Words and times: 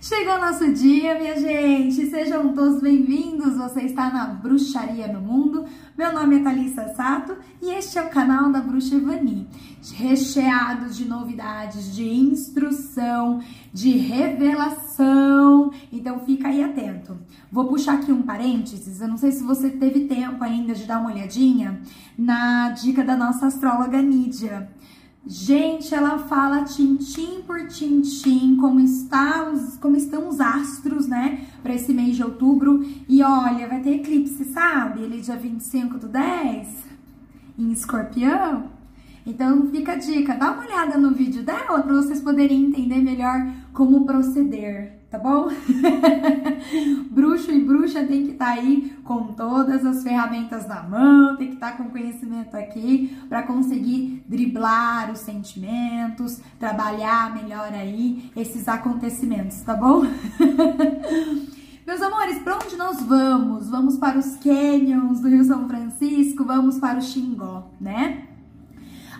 Chegou 0.00 0.38
nosso 0.38 0.72
dia, 0.72 1.18
minha 1.18 1.36
gente! 1.36 2.06
Sejam 2.08 2.54
todos 2.54 2.80
bem-vindos! 2.80 3.56
Você 3.56 3.80
está 3.80 4.08
na 4.08 4.26
Bruxaria 4.26 5.08
no 5.08 5.20
Mundo. 5.20 5.64
Meu 5.96 6.12
nome 6.12 6.36
é 6.36 6.42
Thalissa 6.44 6.94
Sato 6.94 7.36
e 7.60 7.70
este 7.70 7.98
é 7.98 8.02
o 8.02 8.08
canal 8.08 8.52
da 8.52 8.60
Bruxa 8.60 8.94
Evani, 8.94 9.48
recheado 9.96 10.88
de 10.88 11.04
novidades, 11.04 11.92
de 11.92 12.08
instrução, 12.08 13.42
de 13.72 13.90
revelação. 13.98 15.72
Então 15.92 16.20
fica 16.20 16.46
aí 16.46 16.62
atento. 16.62 17.18
Vou 17.50 17.64
puxar 17.64 17.94
aqui 17.94 18.12
um 18.12 18.22
parênteses. 18.22 19.00
Eu 19.00 19.08
não 19.08 19.16
sei 19.16 19.32
se 19.32 19.42
você 19.42 19.68
teve 19.68 20.04
tempo 20.04 20.44
ainda 20.44 20.74
de 20.74 20.84
dar 20.84 21.00
uma 21.00 21.10
olhadinha 21.10 21.80
na 22.16 22.70
dica 22.70 23.02
da 23.02 23.16
nossa 23.16 23.48
astróloga 23.48 24.00
Nídia. 24.00 24.70
Gente, 25.30 25.94
ela 25.94 26.16
fala 26.20 26.64
tintim 26.64 27.42
por 27.46 27.66
tintim 27.66 28.56
como, 28.56 28.80
está 28.80 29.50
os, 29.50 29.76
como 29.76 29.94
estão 29.94 30.26
os 30.26 30.40
astros, 30.40 31.06
né, 31.06 31.44
para 31.62 31.74
esse 31.74 31.92
mês 31.92 32.16
de 32.16 32.24
outubro. 32.24 32.82
E 33.06 33.22
olha, 33.22 33.68
vai 33.68 33.82
ter 33.82 33.96
eclipse, 33.96 34.42
sabe? 34.46 35.02
Ele 35.02 35.20
dia 35.20 35.36
25 35.36 35.98
do 35.98 36.08
10, 36.08 36.68
em 37.58 37.70
escorpião. 37.70 38.70
Então 39.26 39.68
fica 39.70 39.92
a 39.92 39.96
dica, 39.96 40.34
dá 40.34 40.50
uma 40.50 40.64
olhada 40.64 40.96
no 40.96 41.10
vídeo 41.10 41.42
dela 41.42 41.82
para 41.82 41.94
vocês 41.94 42.22
poderem 42.22 42.64
entender 42.64 43.02
melhor 43.02 43.52
como 43.74 44.06
proceder 44.06 44.97
tá 45.10 45.18
bom? 45.18 45.48
Bruxo 47.10 47.50
e 47.50 47.64
bruxa 47.64 48.04
tem 48.04 48.26
que 48.26 48.32
estar 48.32 48.46
tá 48.46 48.52
aí 48.52 48.92
com 49.04 49.32
todas 49.32 49.84
as 49.84 50.02
ferramentas 50.02 50.68
na 50.68 50.82
mão, 50.82 51.36
tem 51.36 51.48
que 51.48 51.54
estar 51.54 51.72
tá 51.72 51.76
com 51.76 51.90
conhecimento 51.90 52.54
aqui 52.56 53.16
para 53.28 53.42
conseguir 53.42 54.22
driblar 54.28 55.10
os 55.10 55.20
sentimentos, 55.20 56.40
trabalhar 56.58 57.34
melhor 57.34 57.72
aí 57.72 58.30
esses 58.36 58.68
acontecimentos, 58.68 59.60
tá 59.62 59.74
bom? 59.74 60.02
Meus 61.86 62.02
amores, 62.02 62.38
para 62.40 62.56
onde 62.56 62.76
nós 62.76 63.00
vamos? 63.00 63.70
Vamos 63.70 63.96
para 63.96 64.18
os 64.18 64.36
canyons 64.36 65.20
do 65.20 65.28
Rio 65.28 65.44
São 65.44 65.66
Francisco, 65.66 66.44
vamos 66.44 66.78
para 66.78 66.98
o 66.98 67.02
Xingó, 67.02 67.70
né? 67.80 68.24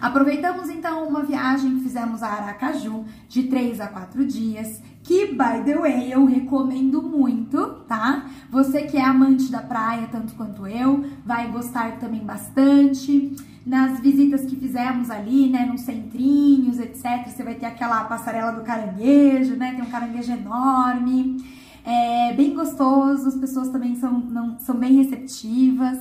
Aproveitamos 0.01 0.69
então 0.69 1.09
uma 1.09 1.23
viagem 1.23 1.77
que 1.77 1.81
fizemos 1.81 2.23
a 2.23 2.29
Aracaju 2.29 3.05
de 3.29 3.45
3 3.45 3.81
a 3.81 3.89
4 3.89 4.25
dias, 4.25 4.81
que, 5.03 5.27
by 5.27 5.65
the 5.65 5.77
way, 5.77 6.13
eu 6.13 6.25
recomendo 6.25 7.03
muito, 7.03 7.67
tá? 7.89 8.27
Você 8.51 8.83
que 8.83 8.97
é 8.97 9.05
amante 9.05 9.51
da 9.51 9.61
praia, 9.61 10.09
tanto 10.11 10.35
quanto 10.35 10.67
eu, 10.67 11.05
vai 11.25 11.51
gostar 11.51 11.99
também 11.99 12.21
bastante. 12.21 13.35
Nas 13.67 14.01
visitas 14.01 14.45
que 14.45 14.57
fizemos 14.57 15.11
ali, 15.11 15.49
né, 15.51 15.67
nos 15.67 15.83
centrinhos, 15.83 16.79
etc., 16.79 17.27
você 17.27 17.43
vai 17.43 17.55
ter 17.55 17.67
aquela 17.67 18.05
passarela 18.05 18.53
do 18.53 18.63
caranguejo, 18.63 19.57
né? 19.57 19.75
Tem 19.75 19.83
um 19.83 19.91
caranguejo 19.91 20.33
enorme. 20.33 21.45
É 21.85 22.33
bem 22.35 22.55
gostoso, 22.55 23.29
as 23.29 23.37
pessoas 23.37 23.69
também 23.69 23.97
são, 23.97 24.21
não, 24.21 24.59
são 24.59 24.77
bem 24.77 25.03
receptivas. 25.03 25.99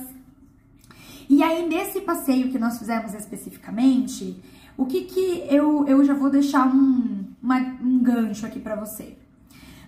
E 1.28 1.42
aí, 1.42 1.68
nesse 1.68 2.00
passeio 2.00 2.50
que 2.50 2.58
nós 2.58 2.78
fizemos 2.78 3.12
especificamente, 3.12 4.42
o 4.76 4.86
que 4.86 5.02
que 5.02 5.46
eu, 5.50 5.86
eu 5.86 6.02
já 6.04 6.14
vou 6.14 6.30
deixar 6.30 6.66
um, 6.66 7.24
uma, 7.42 7.58
um 7.82 7.98
gancho 7.98 8.46
aqui 8.46 8.58
para 8.58 8.76
você. 8.76 9.16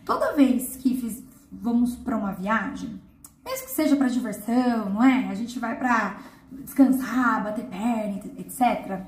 Toda 0.04 0.34
vez 0.34 0.76
que 0.76 0.96
fiz, 0.96 1.22
vamos 1.50 1.96
para 1.96 2.16
uma 2.16 2.32
viagem, 2.32 3.00
mesmo 3.44 3.66
que 3.66 3.72
seja 3.72 3.96
para 3.96 4.08
diversão, 4.08 4.90
não 4.90 5.02
é? 5.02 5.28
A 5.28 5.34
gente 5.34 5.58
vai 5.58 5.78
para 5.78 6.18
descansar, 6.52 7.42
bater 7.42 7.64
perna, 7.66 8.20
etc. 8.38 9.00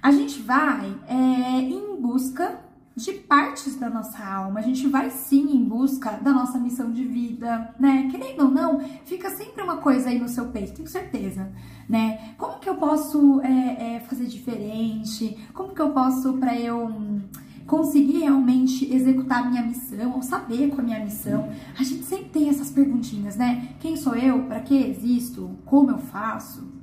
A 0.00 0.10
gente 0.10 0.40
vai 0.40 0.96
é, 1.08 1.60
em 1.60 2.00
busca 2.00 2.60
de 2.96 3.12
partes 3.12 3.76
da 3.76 3.90
nossa 3.90 4.24
alma. 4.24 4.60
A 4.60 4.62
gente 4.62 4.86
vai 4.86 5.10
sim 5.10 5.56
em 5.56 5.64
busca 5.64 6.12
da 6.12 6.32
nossa 6.32 6.58
missão 6.58 6.92
de 6.92 7.04
vida, 7.04 7.74
né? 7.78 8.08
Querendo 8.10 8.44
ou 8.44 8.50
não, 8.50 8.80
fica 9.04 9.30
sempre 9.30 9.62
uma 9.62 9.78
coisa 9.78 10.10
aí 10.10 10.18
no 10.18 10.28
seu 10.28 10.46
peito, 10.46 10.74
tenho 10.74 10.88
certeza, 10.88 11.50
né? 11.88 12.34
Como 12.38 12.58
que 12.60 12.68
eu 12.68 12.76
posso 12.76 13.40
é, 13.42 13.96
é, 13.96 14.00
fazer 14.00 14.26
diferente? 14.26 15.36
Como 15.52 15.74
que 15.74 15.82
eu 15.82 15.90
posso 15.90 16.34
para 16.34 16.56
eu 16.58 17.20
conseguir 17.66 18.18
realmente 18.18 18.92
executar 18.94 19.42
a 19.42 19.50
minha 19.50 19.62
missão, 19.62 20.12
ou 20.12 20.22
saber 20.22 20.68
qual 20.68 20.80
é 20.80 20.82
a 20.82 20.84
minha 20.84 21.04
missão? 21.04 21.48
A 21.78 21.82
gente 21.82 22.04
sempre 22.04 22.26
tem 22.26 22.48
essas 22.48 22.70
perguntinhas, 22.70 23.36
né? 23.36 23.70
Quem 23.80 23.96
sou 23.96 24.14
eu? 24.14 24.42
Para 24.44 24.60
que 24.60 24.74
existo? 24.74 25.50
Como 25.64 25.90
eu 25.90 25.98
faço? 25.98 26.73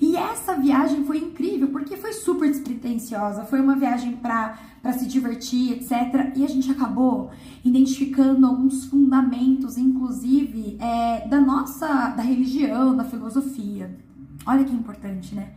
E 0.00 0.16
essa 0.16 0.54
viagem 0.54 1.04
foi 1.04 1.18
incrível, 1.18 1.68
porque 1.68 1.96
foi 1.96 2.12
super 2.12 2.48
despretensiosa, 2.48 3.44
foi 3.44 3.60
uma 3.60 3.76
viagem 3.76 4.16
para 4.16 4.58
se 4.92 5.06
divertir, 5.06 5.72
etc. 5.72 6.32
E 6.36 6.44
a 6.44 6.48
gente 6.48 6.70
acabou 6.70 7.30
identificando 7.64 8.46
alguns 8.46 8.84
fundamentos, 8.86 9.78
inclusive, 9.78 10.76
é, 10.80 11.26
da 11.26 11.40
nossa, 11.40 11.86
da 12.10 12.22
religião, 12.22 12.96
da 12.96 13.04
filosofia. 13.04 13.96
Olha 14.46 14.64
que 14.64 14.72
importante, 14.72 15.34
né? 15.34 15.52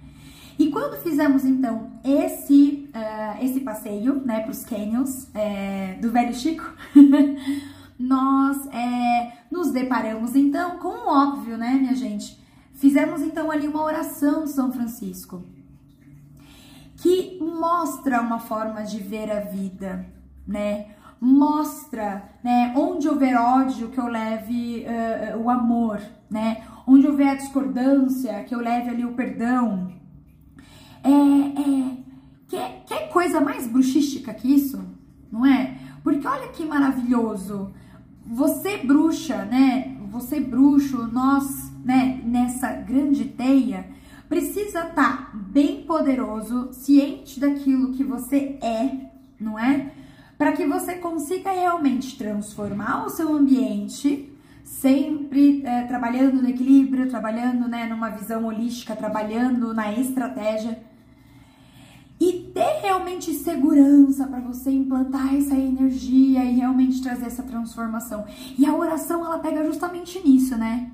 E 0.57 0.69
quando 0.69 1.01
fizemos, 1.01 1.45
então, 1.45 1.89
esse, 2.03 2.89
uh, 2.93 3.43
esse 3.43 3.61
passeio, 3.61 4.21
né, 4.25 4.41
para 4.41 4.51
os 4.51 4.65
canyons 4.65 5.29
é, 5.33 5.97
do 6.01 6.11
Velho 6.11 6.33
Chico, 6.33 6.65
nós 7.97 8.67
é, 8.67 9.31
nos 9.49 9.71
deparamos, 9.71 10.35
então, 10.35 10.77
com 10.77 10.89
o 10.89 11.07
óbvio, 11.07 11.57
né, 11.57 11.75
minha 11.75 11.95
gente? 11.95 12.38
Fizemos 12.79 13.21
então 13.21 13.51
ali 13.51 13.67
uma 13.67 13.83
oração 13.83 14.47
São 14.47 14.71
Francisco, 14.71 15.43
que 16.95 17.37
mostra 17.41 18.21
uma 18.21 18.39
forma 18.39 18.83
de 18.83 18.99
ver 18.99 19.29
a 19.29 19.41
vida, 19.41 20.05
né? 20.47 20.87
Mostra, 21.19 22.23
né, 22.41 22.73
onde 22.77 23.09
houver 23.09 23.35
ódio 23.35 23.89
que 23.89 23.99
eu 23.99 24.07
leve 24.07 24.85
uh, 24.85 25.37
o 25.39 25.49
amor, 25.49 25.99
né? 26.29 26.63
Onde 26.87 27.05
houver 27.05 27.27
a 27.27 27.35
discordância 27.35 28.41
que 28.45 28.55
eu 28.55 28.61
leve 28.61 28.89
ali 28.89 29.03
o 29.03 29.11
perdão. 29.11 29.91
É, 31.03 31.09
é, 31.09 32.81
quer 32.87 33.09
coisa 33.09 33.41
mais 33.41 33.67
bruxística 33.67 34.33
que 34.33 34.55
isso? 34.55 34.81
Não 35.29 35.45
é? 35.45 35.77
Porque 36.01 36.25
olha 36.25 36.47
que 36.47 36.63
maravilhoso. 36.63 37.73
Você 38.25 38.77
bruxa, 38.77 39.43
né? 39.43 39.97
Você 40.09 40.39
bruxo, 40.39 41.09
nós 41.11 41.69
né, 41.83 42.21
nessa 42.23 42.71
grande 42.73 43.25
teia, 43.25 43.85
precisa 44.27 44.81
estar 44.81 44.93
tá 44.93 45.31
bem 45.33 45.83
poderoso, 45.83 46.69
ciente 46.71 47.39
daquilo 47.39 47.91
que 47.93 48.03
você 48.03 48.57
é, 48.61 49.09
não 49.39 49.57
é? 49.57 49.91
Para 50.37 50.51
que 50.53 50.65
você 50.65 50.95
consiga 50.95 51.51
realmente 51.51 52.17
transformar 52.17 53.05
o 53.05 53.09
seu 53.09 53.33
ambiente, 53.33 54.31
sempre 54.63 55.63
é, 55.65 55.81
trabalhando 55.83 56.41
no 56.41 56.49
equilíbrio, 56.49 57.09
trabalhando 57.09 57.67
né, 57.67 57.87
numa 57.87 58.09
visão 58.09 58.45
holística, 58.45 58.95
trabalhando 58.95 59.73
na 59.73 59.91
estratégia 59.91 60.79
e 62.19 62.51
ter 62.53 62.81
realmente 62.81 63.33
segurança 63.33 64.27
para 64.27 64.41
você 64.41 64.69
implantar 64.69 65.33
essa 65.33 65.55
energia 65.55 66.43
e 66.43 66.55
realmente 66.55 67.01
trazer 67.01 67.27
essa 67.27 67.43
transformação. 67.43 68.25
E 68.57 68.65
a 68.65 68.75
oração 68.75 69.25
ela 69.25 69.39
pega 69.39 69.63
justamente 69.63 70.19
nisso, 70.19 70.57
né? 70.57 70.91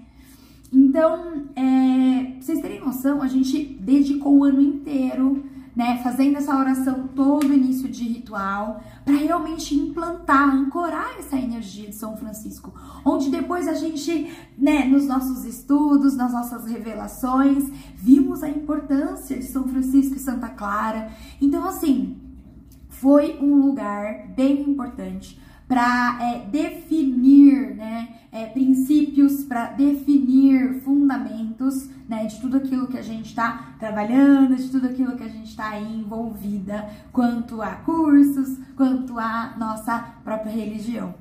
Então, 0.72 1.46
é, 1.56 2.24
pra 2.32 2.42
vocês 2.42 2.62
terem 2.62 2.80
noção, 2.80 3.22
a 3.22 3.28
gente 3.28 3.64
dedicou 3.80 4.38
o 4.38 4.44
ano 4.44 4.62
inteiro, 4.62 5.44
né, 5.76 6.00
fazendo 6.02 6.38
essa 6.38 6.58
oração 6.58 7.08
todo 7.14 7.54
início 7.54 7.90
de 7.90 8.06
ritual, 8.06 8.82
para 9.04 9.16
realmente 9.16 9.76
implantar, 9.76 10.50
ancorar 10.50 11.16
essa 11.20 11.38
energia 11.38 11.90
de 11.90 11.96
São 11.96 12.16
Francisco, 12.16 12.74
onde 13.04 13.30
depois 13.30 13.68
a 13.68 13.74
gente, 13.74 14.34
né, 14.58 14.86
nos 14.86 15.06
nossos 15.06 15.44
estudos, 15.44 16.16
nas 16.16 16.32
nossas 16.32 16.66
revelações, 16.66 17.70
vimos 17.96 18.42
a 18.42 18.50
importância 18.50 19.38
de 19.38 19.46
São 19.46 19.68
Francisco 19.68 20.16
e 20.16 20.20
Santa 20.20 20.48
Clara. 20.48 21.10
Então, 21.42 21.68
assim, 21.68 22.18
foi 22.88 23.38
um 23.42 23.56
lugar 23.56 24.30
bem 24.30 24.62
importante 24.70 25.40
para 25.68 26.20
é, 26.22 26.40
definir 26.46 26.85
é, 28.36 28.48
princípios, 28.48 29.46
para 29.46 29.68
definir 29.68 30.82
fundamentos 30.82 31.90
né, 32.06 32.26
de 32.26 32.38
tudo 32.42 32.58
aquilo 32.58 32.86
que 32.86 32.98
a 32.98 33.02
gente 33.02 33.28
está 33.28 33.78
trabalhando, 33.80 34.58
de 34.58 34.70
tudo 34.70 34.88
aquilo 34.88 35.16
que 35.16 35.24
a 35.24 35.30
gente 35.30 35.52
está 35.52 35.80
envolvida, 35.80 36.90
quanto 37.14 37.62
a 37.62 37.76
cursos, 37.76 38.60
quanto 38.76 39.18
a 39.18 39.56
nossa 39.58 39.98
própria 40.22 40.52
religião. 40.52 41.16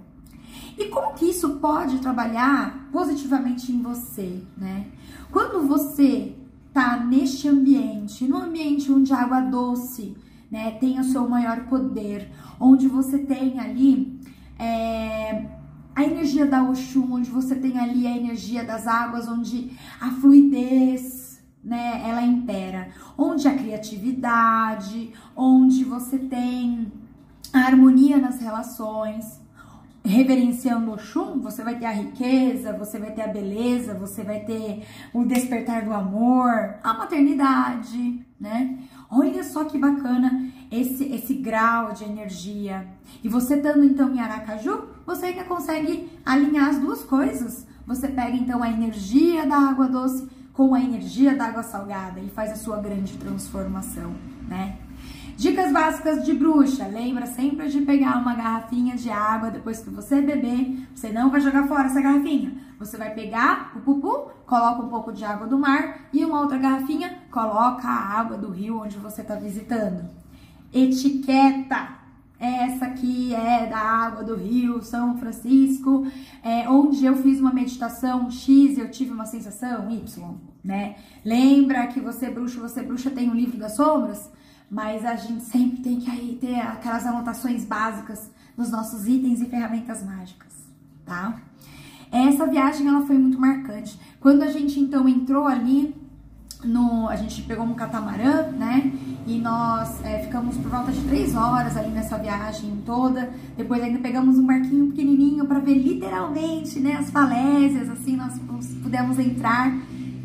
E 0.77 0.87
como 0.87 1.15
que 1.15 1.27
isso 1.27 1.51
pode 1.61 2.01
trabalhar 2.01 2.89
positivamente 2.91 3.71
em 3.71 3.81
você, 3.81 4.43
né? 4.57 4.87
Quando 5.31 5.69
você 5.69 6.35
tá 6.73 6.97
neste 6.97 7.47
ambiente, 7.47 8.27
no 8.27 8.39
ambiente 8.39 8.91
onde 8.91 9.13
a 9.13 9.19
água 9.19 9.41
doce, 9.41 10.17
né, 10.51 10.73
tem 10.73 10.99
o 10.99 11.05
seu 11.05 11.29
maior 11.29 11.67
poder, 11.67 12.29
onde 12.59 12.89
você 12.89 13.19
tem 13.19 13.61
ali 13.61 14.19
é, 14.59 15.45
a 15.95 16.03
energia 16.03 16.45
da 16.45 16.63
Oxum, 16.63 17.15
onde 17.15 17.31
você 17.31 17.55
tem 17.55 17.79
ali 17.79 18.07
a 18.07 18.17
energia 18.17 18.65
das 18.65 18.87
águas, 18.87 19.29
onde 19.29 19.71
a 20.01 20.11
fluidez, 20.11 21.43
né, 21.63 22.03
ela 22.05 22.23
impera, 22.23 22.89
onde 23.17 23.47
a 23.47 23.57
criatividade, 23.57 25.13
onde 25.37 25.85
você 25.85 26.19
tem 26.19 26.93
a 27.53 27.61
harmonia 27.61 28.19
nas 28.19 28.41
relações, 28.41 29.41
reverenciando 30.05 30.93
Oxum, 30.93 31.41
você 31.41 31.63
vai 31.63 31.79
ter 31.79 31.87
a 31.87 31.93
riqueza, 31.93 32.77
você 32.77 32.99
vai 32.99 33.13
ter 33.13 33.23
a 33.23 33.29
beleza, 33.29 33.95
você 33.95 34.23
vai 34.23 34.41
ter 34.41 34.85
o 35.15 35.25
despertar 35.25 35.83
do 35.83 35.95
amor, 35.95 36.75
a 36.83 36.93
maternidade, 36.93 38.21
né? 38.39 38.79
Olha 39.11 39.43
só 39.43 39.65
que 39.65 39.79
bacana 39.79 40.51
esse, 40.81 41.05
esse 41.13 41.35
grau 41.35 41.93
de 41.93 42.05
energia. 42.05 42.87
E 43.23 43.29
você 43.29 43.55
estando 43.57 43.85
então 43.85 44.13
em 44.13 44.21
Aracaju, 44.21 44.89
você 45.07 45.27
ainda 45.27 45.45
consegue 45.45 46.11
alinhar 46.25 46.69
as 46.69 46.79
duas 46.79 47.03
coisas. 47.03 47.67
Você 47.87 48.09
pega 48.09 48.37
então 48.37 48.63
a 48.63 48.71
energia 48.71 49.47
da 49.47 49.57
água 49.57 49.87
doce 49.89 50.29
com 50.53 50.75
a 50.75 50.81
energia 50.81 51.35
da 51.35 51.47
água 51.47 51.63
salgada 51.63 52.21
e 52.21 52.29
faz 52.29 52.53
a 52.53 52.57
sua 52.57 52.77
grande 52.79 53.17
transformação, 53.19 54.15
né? 54.49 54.79
Dicas 55.37 55.73
básicas 55.73 56.25
de 56.25 56.33
bruxa. 56.33 56.87
Lembra 56.87 57.27
sempre 57.27 57.69
de 57.69 57.81
pegar 57.81 58.19
uma 58.19 58.35
garrafinha 58.35 58.95
de 58.97 59.11
água 59.11 59.51
depois 59.51 59.81
que 59.81 59.91
você 59.91 60.23
beber. 60.23 60.89
Você 60.95 61.11
não 61.11 61.29
vai 61.29 61.41
jogar 61.41 61.67
fora 61.67 61.87
essa 61.87 62.01
garrafinha. 62.01 62.57
Você 62.79 62.97
vai 62.97 63.13
pegar 63.15 63.73
o 63.77 63.81
pupu, 63.81 64.31
coloca 64.47 64.83
um 64.83 64.89
pouco 64.89 65.13
de 65.13 65.25
água 65.25 65.47
do 65.47 65.59
mar 65.59 66.09
e 66.13 66.25
uma 66.25 66.41
outra 66.41 66.57
garrafinha, 66.57 67.19
coloca 67.31 67.89
a 67.89 68.19
água 68.19 68.37
do 68.37 68.51
rio 68.51 68.81
onde 68.81 68.97
você 68.97 69.23
está 69.23 69.35
visitando. 69.35 70.24
Etiqueta. 70.75 71.95
Essa 72.39 72.87
aqui 72.87 73.35
é 73.35 73.67
da 73.67 73.79
água 73.79 74.23
do 74.25 74.35
rio 74.35 74.83
São 74.83 75.17
Francisco, 75.17 76.07
é, 76.43 76.69
onde 76.69 77.07
eu 77.07 77.17
fiz 77.17 77.41
uma 77.41 77.53
meditação 77.53 78.31
X 78.31 78.77
e 78.77 78.81
eu 78.81 78.91
tive 78.91 79.13
uma 79.13 79.25
sensação 79.25 79.91
Y, 79.91 80.35
né? 80.63 80.97
Lembra 81.25 81.87
que 81.87 82.01
você 82.01 82.29
bruxa, 82.29 82.61
você 82.61 82.83
bruxa 82.83 83.09
tem 83.09 83.31
o 83.31 83.35
livro 83.35 83.57
das 83.57 83.77
sombras? 83.77 84.31
mas 84.71 85.05
a 85.05 85.15
gente 85.15 85.45
sempre 85.45 85.83
tem 85.83 86.01
que 86.01 86.11
aí 86.11 86.37
ter 86.41 86.61
aquelas 86.61 87.07
anotações 87.07 87.65
básicas 87.65 88.31
dos 88.57 88.71
nossos 88.71 89.07
itens 89.07 89.41
e 89.41 89.47
ferramentas 89.47 90.03
mágicas, 90.03 90.53
tá? 91.05 91.41
Essa 92.11 92.47
viagem 92.47 92.89
ela 92.89 93.07
foi 93.07 93.19
muito 93.19 93.39
marcante. 93.39 93.99
Quando 94.21 94.43
a 94.43 94.49
gente 94.49 94.79
então 94.81 95.09
entrou 95.09 95.47
ali 95.47 95.95
no, 96.65 97.09
a 97.09 97.17
gente 97.17 97.43
pegou 97.43 97.65
um 97.65 97.75
catamarã, 97.75 98.49
né? 98.53 98.93
E 99.27 99.39
nós 99.39 100.05
é, 100.05 100.19
ficamos 100.21 100.57
por 100.57 100.71
volta 100.71 100.93
de 100.93 101.01
três 101.03 101.35
horas 101.35 101.77
ali 101.77 101.91
nessa 101.91 102.19
viagem 102.19 102.83
toda. 102.85 103.31
Depois 103.57 103.83
ainda 103.83 103.99
pegamos 103.99 104.39
um 104.39 104.47
barquinho 104.47 104.89
pequenininho 104.89 105.47
para 105.47 105.59
ver 105.61 105.75
literalmente, 105.75 106.81
né, 106.81 106.97
as 106.97 107.11
falésias. 107.11 107.89
Assim, 107.89 108.17
nós 108.17 108.39
pudemos 108.83 109.19
entrar. 109.19 109.75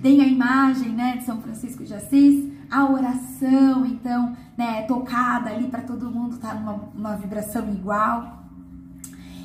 Tem 0.02 0.22
a 0.22 0.26
imagem, 0.26 0.90
né, 0.90 1.18
de 1.18 1.26
São 1.26 1.42
Francisco 1.42 1.84
de 1.84 1.94
Assis 1.94 2.50
a 2.70 2.86
oração, 2.86 3.86
então, 3.86 4.36
né, 4.56 4.84
tocada 4.84 5.50
ali 5.50 5.68
para 5.68 5.82
todo 5.82 6.12
mundo 6.12 6.36
estar 6.36 6.54
tá 6.54 6.80
numa 6.94 7.16
vibração 7.16 7.68
igual. 7.70 8.44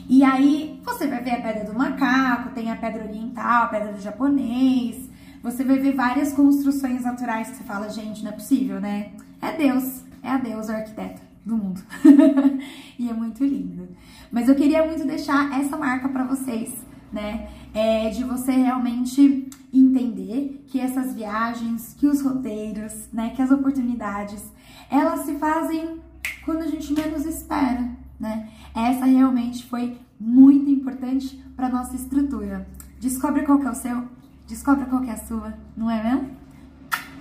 E 0.09 0.23
aí 0.23 0.81
você 0.85 1.07
vai 1.07 1.23
ver 1.23 1.31
a 1.31 1.41
pedra 1.41 1.65
do 1.65 1.79
macaco, 1.79 2.51
tem 2.51 2.71
a 2.71 2.77
pedra 2.77 3.05
oriental, 3.05 3.65
a 3.65 3.69
pedra 3.69 3.93
do 3.93 4.01
japonês. 4.01 5.09
Você 5.45 5.63
vai 5.63 5.79
ver 5.79 5.95
várias 5.95 6.33
construções 6.33 7.03
naturais 7.03 7.51
que 7.51 7.57
você 7.57 7.65
fala, 7.65 7.91
gente, 7.91 8.25
não 8.25 8.31
é 8.31 8.35
possível, 8.35 8.81
né? 8.81 9.13
É 9.43 9.55
Deus, 9.55 10.03
é 10.23 10.31
a 10.31 10.39
Deus, 10.39 10.71
o 10.71 10.73
arquiteto 10.73 11.21
do 11.45 11.55
mundo. 11.55 11.83
e 12.99 13.11
é 13.11 13.13
muito 13.13 13.45
lindo. 13.45 13.87
Mas 14.33 14.49
eu 14.49 14.55
queria 14.55 14.87
muito 14.87 15.07
deixar 15.07 15.53
essa 15.61 15.77
marca 15.77 16.09
para 16.09 16.25
vocês, 16.25 16.73
né? 17.13 17.47
É 17.75 18.09
de 18.09 18.25
você 18.25 18.53
realmente 18.53 19.51
entender 19.71 20.65
que 20.67 20.81
essas 20.81 21.15
viagens, 21.15 21.95
que 21.99 22.07
os 22.07 22.23
roteiros, 22.23 23.11
né, 23.13 23.35
que 23.37 23.43
as 23.43 23.51
oportunidades, 23.51 24.43
elas 24.91 25.27
se 25.27 25.35
fazem 25.35 26.01
quando 26.47 26.63
a 26.63 26.69
gente 26.69 26.91
menos 26.95 27.27
espera, 27.27 27.91
né? 28.19 28.49
Essa 28.75 29.05
realmente 29.05 29.67
foi 29.67 29.99
muito 30.19 30.71
importante 30.71 31.37
para 31.55 31.69
nossa 31.69 31.95
estrutura. 31.95 32.67
Descobre 32.99 33.43
qual 33.43 33.59
que 33.59 33.67
é 33.67 33.71
o 33.71 33.75
seu, 33.75 34.09
descobre 34.47 34.85
qual 34.87 35.03
que 35.03 35.11
é 35.11 35.13
a 35.13 35.17
sua, 35.17 35.55
não 35.77 35.91
é 35.91 36.03
mesmo? 36.03 36.31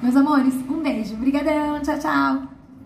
Meus 0.01 0.15
amores, 0.15 0.53
um 0.69 0.81
beijo, 0.81 1.15
brigadão, 1.15 1.81
tchau, 1.81 1.99
tchau! 1.99 2.52